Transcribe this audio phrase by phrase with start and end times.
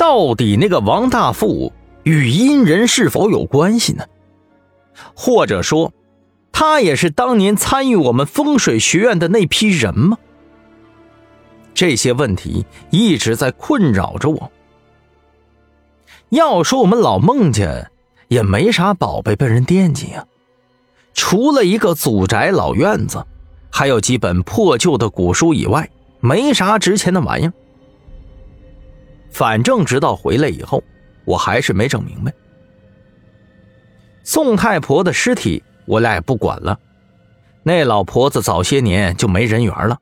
[0.00, 4.02] 到底那个王大富与阴人是否有关系呢？
[5.14, 5.92] 或者说，
[6.50, 10.16] 他也是当年参与我们风水学院的那批人吗？
[11.74, 14.50] 这些问题一直在困扰着我。
[16.30, 17.90] 要说我们老孟家
[18.28, 20.24] 也没啥宝贝被人惦记呀，
[21.12, 23.22] 除了一个祖宅老院子，
[23.68, 25.90] 还有几本破旧的古书以外，
[26.20, 27.52] 没啥值钱的玩意儿。
[29.30, 30.82] 反正直到回来以后，
[31.24, 32.32] 我还是没整明白。
[34.22, 36.78] 宋太婆的尸体我俩也不管了，
[37.62, 39.98] 那老婆子早些年就没人缘了，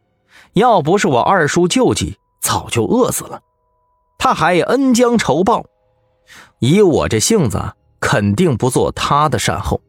[0.54, 3.40] 要不是我二叔救济，早就饿死了。
[4.18, 5.64] 他还恩将仇报。
[6.58, 9.80] 以我这性子，肯定不做他的善后。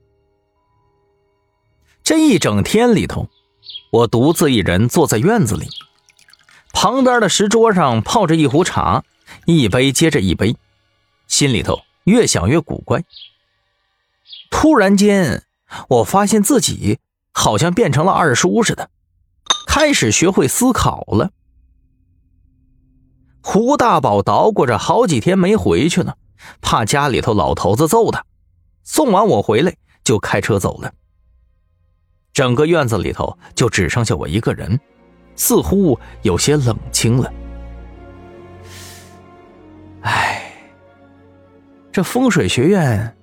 [2.03, 3.27] 这一整天里头，
[3.91, 5.67] 我独自一人坐在院子里，
[6.71, 9.03] 旁边的石桌上泡着一壶茶，
[9.45, 10.55] 一杯接着一杯，
[11.27, 13.04] 心里头越想越古怪。
[14.49, 15.43] 突然间，
[15.87, 16.99] 我发现自己
[17.32, 18.90] 好像变成了二叔似的，
[19.67, 21.32] 开始学会思考了。
[23.41, 26.17] 胡大宝捣鼓着好几天没回去了。
[26.62, 28.26] 怕家里头老头子揍他，
[28.84, 30.93] 送完我回来就开车走了。
[32.32, 34.79] 整个院子里头就只剩下我一个人，
[35.35, 37.29] 似乎有些冷清了。
[41.99, 43.13] 这风水学院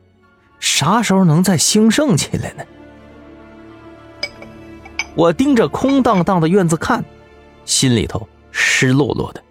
[0.60, 2.64] 啥时候能再兴盛起来呢？
[5.14, 7.02] 我盯着空荡荡的院子看，
[7.64, 9.42] 心里头湿落落的。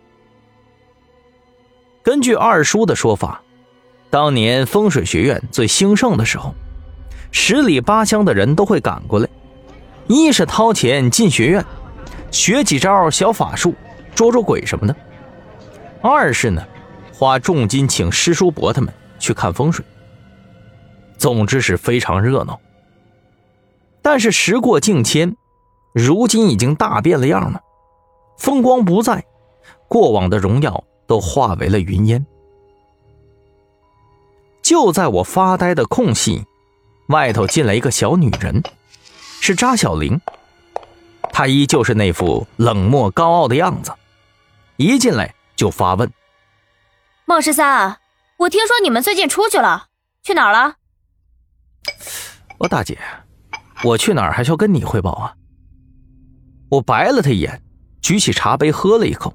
[2.04, 3.42] 根据二叔的说法。
[4.12, 6.54] 当年风水学院最兴盛的时候，
[7.32, 9.28] 十里八乡的人都会赶过来，
[10.06, 11.66] 一是掏钱进学院，
[12.30, 13.74] 学几招小法术，
[14.14, 14.94] 捉捉鬼什么的；
[16.04, 16.64] 二是呢，
[17.12, 19.84] 花重金请师叔伯他们去看风水。
[21.18, 22.60] 总之是非常热闹。
[24.02, 25.36] 但是时过境迁，
[25.94, 27.62] 如今已经大变了样了，
[28.38, 29.26] 风光不再，
[29.88, 32.26] 过往的荣耀都化为了云烟。
[34.62, 36.46] 就在我发呆的空隙，
[37.08, 38.62] 外头进来一个小女人，
[39.40, 40.20] 是扎小玲。
[41.32, 43.94] 她依旧是那副冷漠高傲的样子，
[44.78, 46.12] 一进来就发问
[47.26, 47.98] ：“孟十三，
[48.38, 49.88] 我听说你们最近出去了，
[50.24, 50.76] 去哪儿了
[52.60, 52.98] ？”“我大姐，
[53.84, 55.34] 我去哪儿还需要跟你汇报啊？”
[56.70, 57.62] 我白了他一眼，
[58.02, 59.34] 举起茶杯喝了一口。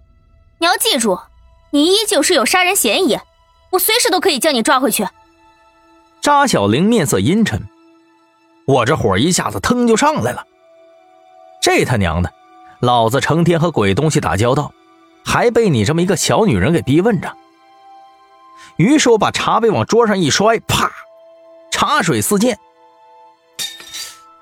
[0.58, 1.18] “你要记住，
[1.70, 3.18] 你依旧是有杀人嫌疑。”
[3.72, 5.08] 我随时都可以将你抓回去。
[6.20, 7.66] 扎小玲面色阴沉，
[8.66, 10.46] 我这火一下子腾就上来了。
[11.58, 12.30] 这他娘的，
[12.80, 14.74] 老子成天和鬼东西打交道，
[15.24, 17.34] 还被你这么一个小女人给逼问着。
[18.76, 20.90] 于是我把茶杯往桌上一摔，啪，
[21.70, 22.58] 茶水四溅。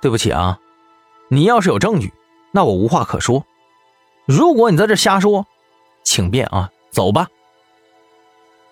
[0.00, 0.58] 对不起啊，
[1.28, 2.12] 你要是有证据，
[2.52, 3.42] 那我无话可说；
[4.24, 5.46] 如果你在这瞎说，
[6.02, 7.28] 请便啊，走吧。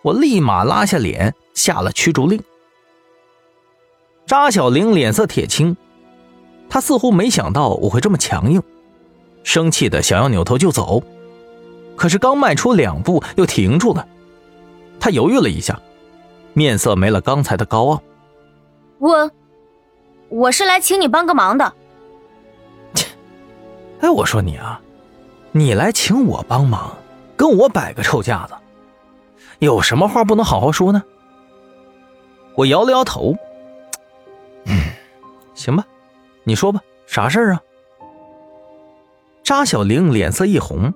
[0.02, 2.42] 我立马拉下脸，下了驱逐令。
[4.26, 5.76] 扎小玲脸色铁青，
[6.70, 8.62] 她似乎没想到我会这么强硬，
[9.42, 11.02] 生气的想要扭头就走，
[11.96, 14.06] 可是刚迈出两步又停住了。
[15.00, 15.80] 她犹豫了一下，
[16.54, 18.02] 面色没了刚才的高傲。
[18.98, 19.30] 我，
[20.28, 21.72] 我是来请你帮个忙的。
[22.94, 23.06] 切，
[24.00, 24.80] 哎，我说你啊，
[25.52, 26.96] 你来请我帮忙，
[27.36, 28.54] 跟我摆个臭架子。
[29.60, 31.02] 有什么话不能好好说呢？
[32.54, 33.34] 我摇了摇头。
[34.64, 34.76] 嗯，
[35.54, 35.86] 行吧，
[36.44, 37.62] 你说吧，啥事儿啊？
[39.44, 40.92] 扎小玲脸色一红。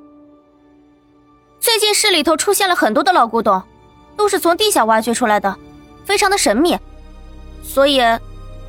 [1.59, 3.62] 最近市里头出现了很多的老古董，
[4.22, 5.59] 都是从地下挖掘出来的，
[6.05, 6.78] 非常的神秘，
[7.65, 8.00] 所以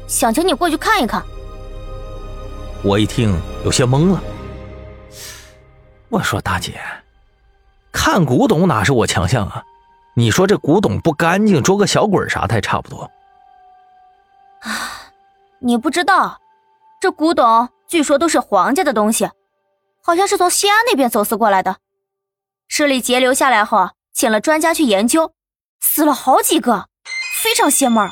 [0.08, 1.24] 想请你过去看一看。
[2.84, 4.20] 我一听有些懵了。
[6.10, 6.82] 我说大姐，
[7.92, 9.64] 看古董哪是我强项啊？
[10.16, 13.04] 你说这古董不干净，捉个小鬼啥的还差不多。
[14.62, 14.72] 啊，
[15.60, 16.42] 你不知道，
[17.00, 19.30] 这古董据说都是皇家的东西，
[20.02, 21.78] 好像是从西安那边走私过来的。
[22.68, 25.32] 市里截留下来后，请了专家去研究，
[25.84, 26.88] 死了好几个，
[27.44, 28.10] 非常邪门。